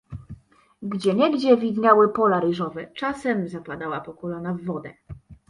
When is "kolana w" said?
4.13-4.65